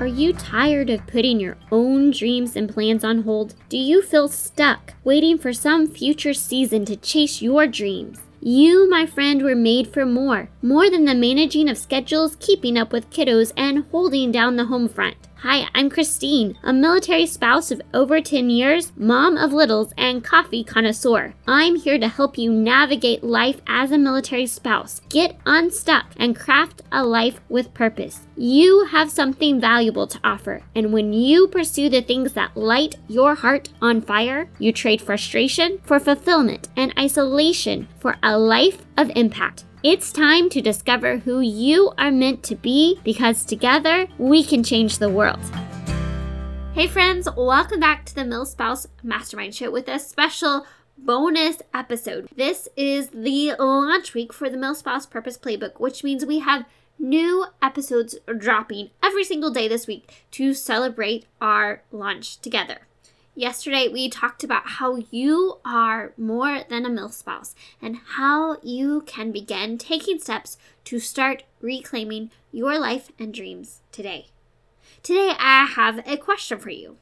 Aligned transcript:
Are 0.00 0.06
you 0.06 0.32
tired 0.32 0.88
of 0.88 1.06
putting 1.06 1.40
your 1.40 1.58
own 1.70 2.10
dreams 2.10 2.56
and 2.56 2.72
plans 2.72 3.04
on 3.04 3.20
hold? 3.20 3.54
Do 3.68 3.76
you 3.76 4.00
feel 4.00 4.28
stuck, 4.28 4.94
waiting 5.04 5.36
for 5.36 5.52
some 5.52 5.86
future 5.86 6.32
season 6.32 6.86
to 6.86 6.96
chase 6.96 7.42
your 7.42 7.66
dreams? 7.66 8.18
You, 8.40 8.88
my 8.88 9.04
friend, 9.04 9.42
were 9.42 9.54
made 9.54 9.92
for 9.92 10.06
more. 10.06 10.48
More 10.62 10.88
than 10.88 11.04
the 11.04 11.14
managing 11.14 11.68
of 11.68 11.76
schedules, 11.76 12.38
keeping 12.40 12.78
up 12.78 12.94
with 12.94 13.10
kiddos, 13.10 13.52
and 13.58 13.84
holding 13.90 14.32
down 14.32 14.56
the 14.56 14.64
home 14.64 14.88
front. 14.88 15.18
Hi, 15.42 15.68
I'm 15.74 15.88
Christine, 15.88 16.58
a 16.62 16.70
military 16.70 17.24
spouse 17.24 17.70
of 17.70 17.80
over 17.94 18.20
10 18.20 18.50
years, 18.50 18.92
mom 18.94 19.38
of 19.38 19.54
littles, 19.54 19.90
and 19.96 20.22
coffee 20.22 20.62
connoisseur. 20.62 21.32
I'm 21.48 21.76
here 21.76 21.98
to 21.98 22.08
help 22.08 22.36
you 22.36 22.52
navigate 22.52 23.24
life 23.24 23.58
as 23.66 23.90
a 23.90 23.96
military 23.96 24.46
spouse, 24.46 25.00
get 25.08 25.38
unstuck, 25.46 26.08
and 26.18 26.38
craft 26.38 26.82
a 26.92 27.06
life 27.06 27.40
with 27.48 27.72
purpose. 27.72 28.26
You 28.36 28.84
have 28.90 29.10
something 29.10 29.58
valuable 29.58 30.06
to 30.08 30.20
offer, 30.22 30.60
and 30.74 30.92
when 30.92 31.14
you 31.14 31.48
pursue 31.48 31.88
the 31.88 32.02
things 32.02 32.34
that 32.34 32.54
light 32.54 32.96
your 33.08 33.34
heart 33.34 33.70
on 33.80 34.02
fire, 34.02 34.50
you 34.58 34.74
trade 34.74 35.00
frustration 35.00 35.80
for 35.84 35.98
fulfillment 35.98 36.68
and 36.76 36.92
isolation 36.98 37.88
for 37.98 38.16
a 38.22 38.38
life 38.38 38.82
of 39.00 39.10
impact. 39.16 39.64
It's 39.82 40.12
time 40.12 40.50
to 40.50 40.60
discover 40.60 41.16
who 41.16 41.40
you 41.40 41.90
are 41.96 42.10
meant 42.10 42.42
to 42.44 42.54
be 42.54 43.00
because 43.02 43.46
together 43.46 44.06
we 44.18 44.44
can 44.44 44.62
change 44.62 44.98
the 44.98 45.08
world. 45.08 45.40
Hey, 46.74 46.86
friends, 46.86 47.26
welcome 47.34 47.80
back 47.80 48.04
to 48.06 48.14
the 48.14 48.20
MilSpouse 48.20 48.88
Mastermind 49.02 49.54
Show 49.54 49.70
with 49.70 49.88
a 49.88 49.98
special 49.98 50.66
bonus 50.98 51.62
episode. 51.72 52.28
This 52.36 52.68
is 52.76 53.08
the 53.08 53.54
launch 53.58 54.12
week 54.12 54.34
for 54.34 54.50
the 54.50 54.58
MilSpouse 54.58 55.08
Purpose 55.08 55.38
Playbook, 55.38 55.80
which 55.80 56.04
means 56.04 56.26
we 56.26 56.40
have 56.40 56.66
new 56.98 57.46
episodes 57.62 58.18
dropping 58.36 58.90
every 59.02 59.24
single 59.24 59.50
day 59.50 59.66
this 59.66 59.86
week 59.86 60.26
to 60.32 60.52
celebrate 60.52 61.24
our 61.40 61.82
launch 61.90 62.38
together. 62.42 62.86
Yesterday, 63.40 63.88
we 63.88 64.10
talked 64.10 64.44
about 64.44 64.64
how 64.66 64.96
you 65.10 65.60
are 65.64 66.12
more 66.18 66.60
than 66.68 66.84
a 66.84 66.90
MilSpouse 66.90 67.54
and 67.80 67.96
how 68.16 68.58
you 68.62 69.00
can 69.06 69.32
begin 69.32 69.78
taking 69.78 70.18
steps 70.18 70.58
to 70.84 71.00
start 71.00 71.44
reclaiming 71.62 72.30
your 72.52 72.78
life 72.78 73.10
and 73.18 73.32
dreams 73.32 73.80
today. 73.92 74.26
Today, 75.02 75.32
I 75.38 75.64
have 75.64 76.06
a 76.06 76.18
question 76.18 76.58
for 76.58 76.68
you. 76.68 76.98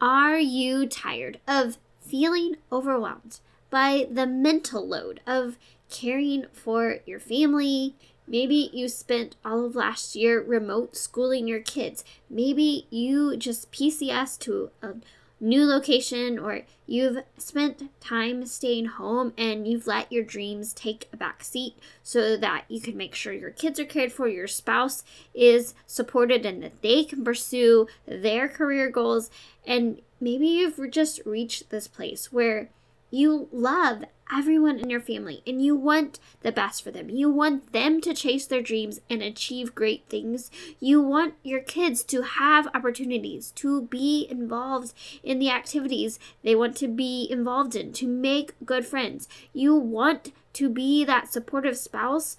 Are 0.00 0.36
you 0.36 0.84
tired 0.84 1.38
of 1.46 1.78
feeling 2.00 2.56
overwhelmed 2.72 3.38
by 3.70 4.08
the 4.10 4.26
mental 4.26 4.84
load 4.84 5.20
of 5.28 5.58
caring 5.88 6.46
for 6.52 6.96
your 7.06 7.20
family? 7.20 7.94
Maybe 8.26 8.68
you 8.72 8.88
spent 8.88 9.36
all 9.44 9.64
of 9.64 9.76
last 9.76 10.16
year 10.16 10.42
remote 10.42 10.96
schooling 10.96 11.46
your 11.46 11.60
kids. 11.60 12.04
Maybe 12.28 12.88
you 12.90 13.36
just 13.36 13.70
PCS 13.70 14.40
to 14.40 14.70
a 14.82 14.94
new 15.40 15.64
location 15.64 16.38
or 16.38 16.62
you've 16.86 17.18
spent 17.36 17.90
time 18.00 18.44
staying 18.46 18.86
home 18.86 19.32
and 19.36 19.68
you've 19.68 19.86
let 19.86 20.10
your 20.10 20.24
dreams 20.24 20.72
take 20.72 21.08
a 21.12 21.16
back 21.16 21.44
seat 21.44 21.78
so 22.02 22.36
that 22.36 22.64
you 22.68 22.80
can 22.80 22.96
make 22.96 23.14
sure 23.14 23.32
your 23.32 23.50
kids 23.50 23.78
are 23.78 23.84
cared 23.84 24.12
for, 24.12 24.26
your 24.28 24.48
spouse 24.48 25.04
is 25.34 25.74
supported, 25.86 26.44
and 26.44 26.62
that 26.62 26.82
they 26.82 27.04
can 27.04 27.24
pursue 27.24 27.86
their 28.06 28.48
career 28.48 28.90
goals. 28.90 29.30
And 29.66 30.00
maybe 30.20 30.46
you've 30.46 30.90
just 30.90 31.20
reached 31.24 31.70
this 31.70 31.86
place 31.86 32.32
where 32.32 32.70
you 33.10 33.48
love 33.52 34.04
everyone 34.30 34.78
in 34.78 34.90
your 34.90 35.00
family 35.00 35.42
and 35.46 35.64
you 35.64 35.74
want 35.74 36.18
the 36.42 36.52
best 36.52 36.82
for 36.82 36.90
them. 36.90 37.08
You 37.08 37.30
want 37.30 37.72
them 37.72 38.00
to 38.02 38.14
chase 38.14 38.46
their 38.46 38.62
dreams 38.62 39.00
and 39.08 39.22
achieve 39.22 39.74
great 39.74 40.04
things. 40.08 40.50
You 40.78 41.00
want 41.00 41.34
your 41.42 41.60
kids 41.60 42.02
to 42.04 42.22
have 42.22 42.68
opportunities 42.74 43.50
to 43.52 43.82
be 43.82 44.26
involved 44.30 44.92
in 45.22 45.38
the 45.38 45.50
activities 45.50 46.18
they 46.42 46.54
want 46.54 46.76
to 46.76 46.88
be 46.88 47.26
involved 47.30 47.74
in, 47.74 47.92
to 47.94 48.06
make 48.06 48.52
good 48.64 48.84
friends. 48.84 49.28
You 49.52 49.74
want 49.74 50.32
to 50.54 50.68
be 50.68 51.04
that 51.04 51.32
supportive 51.32 51.76
spouse, 51.76 52.36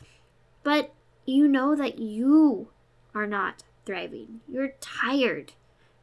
but 0.63 0.93
you 1.25 1.47
know 1.47 1.75
that 1.75 1.99
you 1.99 2.69
are 3.15 3.27
not 3.27 3.63
thriving. 3.85 4.41
You're 4.47 4.73
tired. 4.79 5.53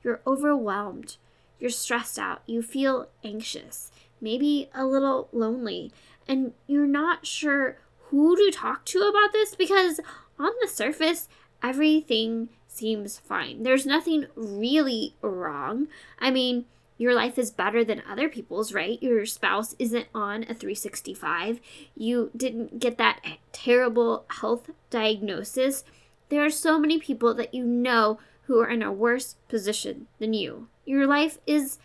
You're 0.02 0.20
overwhelmed. 0.26 1.16
You're 1.58 1.70
stressed 1.70 2.18
out. 2.18 2.42
You 2.46 2.62
feel 2.62 3.08
anxious 3.24 3.90
maybe 4.20 4.68
a 4.74 4.84
little 4.86 5.28
lonely, 5.32 5.92
and 6.28 6.52
you're 6.66 6.86
not 6.86 7.26
sure 7.26 7.78
who 8.10 8.36
to 8.36 8.56
talk 8.56 8.84
to 8.86 9.00
about 9.00 9.32
this 9.32 9.54
because 9.54 10.00
on 10.38 10.50
the 10.60 10.68
surface, 10.68 11.28
everything 11.62 12.48
seems 12.68 13.18
fine. 13.18 13.62
There's 13.62 13.86
nothing 13.86 14.26
really 14.34 15.14
wrong. 15.22 15.88
I 16.18 16.30
mean, 16.30 16.66
your 16.98 17.14
life 17.14 17.38
is 17.38 17.50
better 17.50 17.84
than 17.84 18.02
other 18.08 18.28
people's, 18.28 18.72
right? 18.72 19.02
Your 19.02 19.26
spouse 19.26 19.74
isn't 19.78 20.06
on 20.14 20.42
a 20.44 20.54
365. 20.54 21.60
You 21.96 22.30
didn't 22.36 22.78
get 22.78 22.96
that 22.98 23.20
terrible 23.52 24.24
health 24.40 24.70
diagnosis. 24.90 25.84
There 26.28 26.44
are 26.44 26.50
so 26.50 26.78
many 26.78 26.98
people 26.98 27.34
that 27.34 27.54
you 27.54 27.64
know 27.64 28.18
who 28.44 28.60
are 28.60 28.68
in 28.68 28.82
a 28.82 28.92
worse 28.92 29.36
position 29.48 30.06
than 30.18 30.32
you. 30.32 30.68
Your 30.84 31.06
life 31.06 31.38
is 31.46 31.78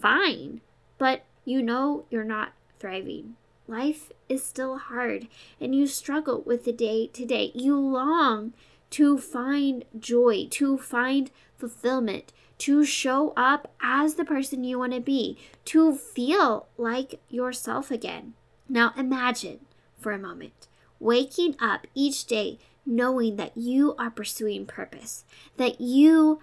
fine, 0.00 0.60
but 0.96 1.24
you 1.48 1.62
know 1.62 2.04
you're 2.10 2.24
not 2.24 2.52
thriving. 2.78 3.36
Life 3.66 4.12
is 4.28 4.44
still 4.44 4.76
hard 4.76 5.28
and 5.60 5.74
you 5.74 5.86
struggle 5.86 6.42
with 6.42 6.64
the 6.64 6.72
day 6.72 7.06
to 7.08 7.24
day. 7.24 7.52
You 7.54 7.78
long 7.78 8.52
to 8.90 9.18
find 9.18 9.84
joy, 9.98 10.46
to 10.50 10.76
find 10.78 11.30
fulfillment, 11.56 12.32
to 12.58 12.84
show 12.84 13.32
up 13.36 13.72
as 13.82 14.14
the 14.14 14.24
person 14.24 14.64
you 14.64 14.78
want 14.78 14.92
to 14.92 15.00
be, 15.00 15.38
to 15.66 15.94
feel 15.94 16.66
like 16.76 17.20
yourself 17.28 17.90
again. 17.90 18.34
Now 18.68 18.92
imagine 18.96 19.60
for 19.98 20.12
a 20.12 20.18
moment 20.18 20.68
waking 21.00 21.56
up 21.60 21.86
each 21.94 22.26
day 22.26 22.58
knowing 22.84 23.36
that 23.36 23.56
you 23.56 23.94
are 23.98 24.10
pursuing 24.10 24.66
purpose, 24.66 25.24
that 25.56 25.80
you 25.80 26.40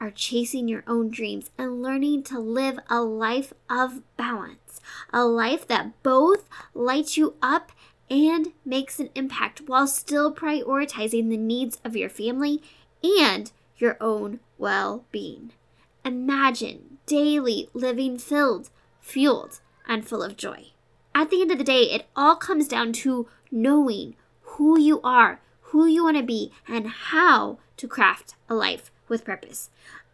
are 0.00 0.10
chasing 0.10 0.66
your 0.66 0.82
own 0.86 1.10
dreams 1.10 1.50
and 1.58 1.82
learning 1.82 2.22
to 2.24 2.38
live 2.38 2.78
a 2.88 3.02
life 3.02 3.52
of 3.68 4.00
balance, 4.16 4.80
a 5.12 5.24
life 5.24 5.66
that 5.68 6.02
both 6.02 6.48
lights 6.74 7.16
you 7.16 7.34
up 7.42 7.72
and 8.08 8.52
makes 8.64 8.98
an 8.98 9.10
impact 9.14 9.62
while 9.66 9.86
still 9.86 10.34
prioritizing 10.34 11.28
the 11.28 11.36
needs 11.36 11.78
of 11.84 11.96
your 11.96 12.08
family 12.08 12.62
and 13.04 13.52
your 13.76 13.96
own 14.00 14.40
well 14.58 15.04
being. 15.12 15.52
Imagine 16.04 16.98
daily 17.06 17.68
living 17.74 18.18
filled, 18.18 18.70
fueled, 19.00 19.60
and 19.86 20.06
full 20.06 20.22
of 20.22 20.36
joy. 20.36 20.68
At 21.14 21.30
the 21.30 21.42
end 21.42 21.50
of 21.50 21.58
the 21.58 21.64
day, 21.64 21.82
it 21.82 22.06
all 22.16 22.36
comes 22.36 22.68
down 22.68 22.92
to 22.94 23.28
knowing 23.50 24.16
who 24.42 24.78
you 24.78 25.00
are, 25.02 25.40
who 25.62 25.86
you 25.86 26.04
want 26.04 26.16
to 26.16 26.22
be, 26.22 26.52
and 26.66 26.88
how 26.88 27.58
to 27.76 27.88
craft 27.88 28.34
a 28.48 28.54
life 28.54 28.90
with 29.10 29.24
purpose. 29.24 29.68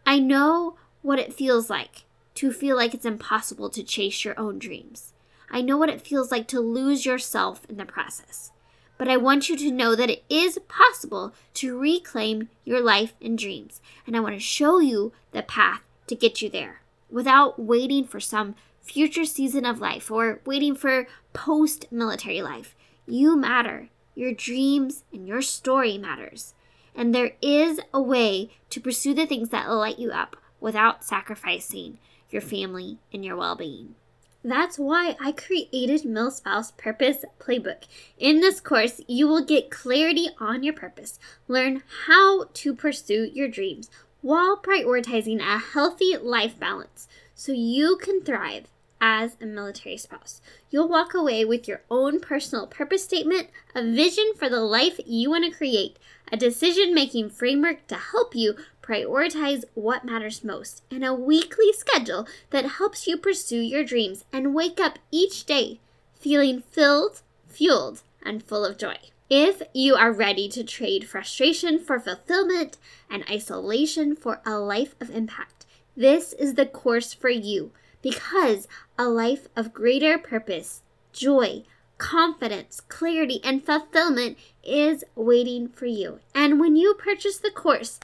I 0.05 0.19
know 0.19 0.75
what 1.01 1.19
it 1.19 1.33
feels 1.33 1.69
like 1.69 2.03
to 2.35 2.51
feel 2.51 2.75
like 2.75 2.93
it's 2.93 3.05
impossible 3.05 3.69
to 3.69 3.83
chase 3.83 4.25
your 4.25 4.37
own 4.37 4.59
dreams. 4.59 5.13
I 5.49 5.61
know 5.61 5.77
what 5.77 5.89
it 5.89 6.01
feels 6.01 6.31
like 6.31 6.47
to 6.47 6.59
lose 6.59 7.05
yourself 7.05 7.61
in 7.69 7.77
the 7.77 7.85
process. 7.85 8.51
But 8.97 9.07
I 9.07 9.17
want 9.17 9.47
you 9.47 9.55
to 9.57 9.71
know 9.71 9.95
that 9.95 10.09
it 10.09 10.23
is 10.29 10.59
possible 10.67 11.33
to 11.55 11.77
reclaim 11.77 12.49
your 12.65 12.81
life 12.81 13.13
and 13.21 13.37
dreams. 13.37 13.79
And 14.05 14.17
I 14.17 14.19
want 14.19 14.35
to 14.35 14.39
show 14.39 14.79
you 14.79 15.13
the 15.31 15.43
path 15.43 15.81
to 16.07 16.15
get 16.15 16.41
you 16.41 16.49
there 16.49 16.81
without 17.09 17.59
waiting 17.59 18.05
for 18.05 18.19
some 18.19 18.55
future 18.81 19.25
season 19.25 19.65
of 19.65 19.79
life 19.79 20.09
or 20.09 20.41
waiting 20.45 20.75
for 20.75 21.07
post 21.33 21.91
military 21.91 22.41
life. 22.41 22.75
You 23.05 23.37
matter. 23.37 23.89
Your 24.15 24.33
dreams 24.33 25.03
and 25.13 25.27
your 25.27 25.41
story 25.41 25.97
matters. 25.97 26.55
And 26.97 27.13
there 27.13 27.33
is 27.41 27.79
a 27.93 28.01
way 28.01 28.49
to 28.71 28.81
pursue 28.81 29.13
the 29.13 29.27
things 29.27 29.49
that 29.49 29.69
light 29.71 29.99
you 29.99 30.11
up 30.11 30.35
without 30.59 31.05
sacrificing 31.05 31.99
your 32.31 32.41
family 32.41 32.97
and 33.13 33.23
your 33.23 33.37
well 33.37 33.55
being. 33.55 33.95
That's 34.43 34.79
why 34.79 35.15
I 35.19 35.31
created 35.31 36.03
MilSpouse 36.03 36.75
Purpose 36.75 37.23
Playbook. 37.39 37.83
In 38.17 38.39
this 38.39 38.59
course, 38.59 39.01
you 39.07 39.27
will 39.27 39.43
get 39.43 39.69
clarity 39.69 40.29
on 40.39 40.63
your 40.63 40.73
purpose, 40.73 41.19
learn 41.47 41.83
how 42.07 42.45
to 42.45 42.73
pursue 42.73 43.29
your 43.31 43.47
dreams 43.47 43.89
while 44.21 44.57
prioritizing 44.57 45.39
a 45.39 45.59
healthy 45.59 46.17
life 46.17 46.59
balance 46.59 47.07
so 47.35 47.51
you 47.51 47.97
can 47.97 48.21
thrive 48.21 48.65
as 48.99 49.37
a 49.41 49.45
military 49.45 49.97
spouse. 49.97 50.41
You'll 50.69 50.87
walk 50.87 51.13
away 51.13 51.45
with 51.45 51.67
your 51.67 51.81
own 51.89 52.19
personal 52.19 52.67
purpose 52.67 53.03
statement, 53.03 53.49
a 53.75 53.83
vision 53.83 54.33
for 54.35 54.49
the 54.49 54.61
life 54.61 54.99
you 55.05 55.29
want 55.29 55.45
to 55.45 55.57
create, 55.57 55.97
a 56.31 56.37
decision 56.37 56.93
making 56.93 57.29
framework 57.29 57.87
to 57.87 57.95
help 57.95 58.35
you 58.35 58.55
prioritize 58.81 59.63
what 59.73 60.05
matters 60.05 60.43
most, 60.43 60.83
and 60.89 61.05
a 61.05 61.13
weekly 61.13 61.71
schedule 61.73 62.27
that 62.49 62.77
helps 62.77 63.07
you 63.07 63.17
pursue 63.17 63.59
your 63.59 63.83
dreams 63.83 64.25
and 64.31 64.55
wake 64.55 64.79
up 64.79 64.99
each 65.11 65.45
day 65.45 65.79
feeling 66.19 66.63
filled, 66.71 67.21
fueled, 67.47 68.01
and 68.23 68.43
full 68.43 68.65
of 68.65 68.77
joy. 68.77 68.97
If 69.29 69.61
you 69.73 69.95
are 69.95 70.11
ready 70.11 70.47
to 70.49 70.63
trade 70.63 71.07
frustration 71.07 71.79
for 71.79 71.99
fulfillment 71.99 72.77
and 73.09 73.25
isolation 73.29 74.15
for 74.15 74.41
a 74.45 74.57
life 74.57 74.95
of 75.01 75.09
impact, 75.09 75.65
this 75.95 76.33
is 76.33 76.53
the 76.53 76.65
course 76.65 77.13
for 77.13 77.29
you 77.29 77.71
because 78.01 78.67
a 78.97 79.07
life 79.07 79.47
of 79.55 79.73
greater 79.73 80.17
purpose, 80.17 80.81
joy, 81.13 81.63
confidence, 81.97 82.81
clarity, 82.81 83.39
and 83.43 83.65
fulfillment 83.65 84.37
is 84.63 85.03
waiting 85.15 85.67
for 85.69 85.85
you. 85.85 86.19
And 86.35 86.59
when 86.59 86.75
you 86.75 86.93
purchase 86.93 87.37
the 87.37 87.51
course 87.51 87.99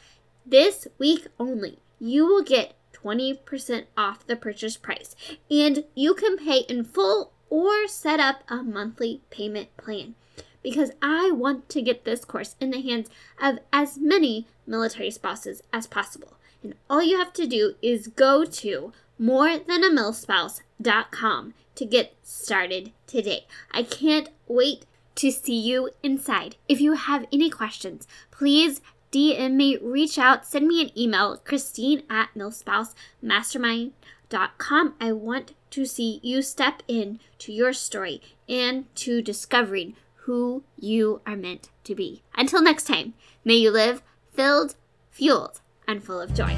this 0.45 0.87
week 0.97 1.27
only, 1.39 1.79
you 1.99 2.25
will 2.25 2.43
get 2.43 2.73
20% 2.93 3.85
off 3.97 4.25
the 4.25 4.35
purchase 4.35 4.77
price 4.77 5.15
and 5.49 5.83
you 5.95 6.13
can 6.13 6.37
pay 6.37 6.59
in 6.69 6.83
full 6.83 7.31
or 7.49 7.87
set 7.87 8.19
up 8.19 8.43
a 8.49 8.63
monthly 8.63 9.21
payment 9.29 9.75
plan 9.77 10.15
because 10.63 10.91
I 11.01 11.31
want 11.31 11.69
to 11.69 11.81
get 11.81 12.05
this 12.05 12.25
course 12.25 12.55
in 12.59 12.71
the 12.71 12.81
hands 12.81 13.09
of 13.41 13.59
as 13.71 13.97
many 13.97 14.47
military 14.65 15.11
spouses 15.11 15.61
as 15.71 15.85
possible. 15.85 16.37
And 16.63 16.75
all 16.89 17.03
you 17.03 17.17
have 17.17 17.33
to 17.33 17.45
do 17.45 17.75
is 17.81 18.07
go 18.07 18.45
to 18.45 18.93
morethanamilspouse.com 19.19 21.53
to 21.75 21.85
get 21.85 22.15
started 22.23 22.91
today. 23.07 23.45
I 23.71 23.83
can't 23.83 24.29
wait 24.47 24.85
to 25.15 25.31
see 25.31 25.59
you 25.59 25.89
inside. 26.01 26.55
If 26.67 26.81
you 26.81 26.93
have 26.93 27.27
any 27.31 27.49
questions, 27.49 28.07
please 28.31 28.81
DM 29.11 29.53
me, 29.53 29.77
reach 29.77 30.17
out, 30.17 30.45
send 30.45 30.67
me 30.67 30.81
an 30.81 30.89
email, 30.97 31.37
Christine 31.37 32.01
at 32.09 32.29
milspousemastermind.com. 32.35 34.95
I 34.99 35.11
want 35.11 35.53
to 35.69 35.85
see 35.85 36.19
you 36.23 36.41
step 36.41 36.81
in 36.87 37.19
to 37.39 37.53
your 37.53 37.73
story 37.73 38.21
and 38.49 38.85
to 38.95 39.21
discovering 39.21 39.95
who 40.25 40.63
you 40.79 41.21
are 41.25 41.35
meant 41.35 41.69
to 41.83 41.93
be. 41.93 42.23
Until 42.35 42.63
next 42.63 42.87
time, 42.87 43.13
may 43.43 43.55
you 43.55 43.71
live 43.71 44.01
filled, 44.31 44.75
fueled, 45.11 45.59
and 45.87 46.03
full 46.03 46.21
of 46.21 46.33
joy. 46.33 46.57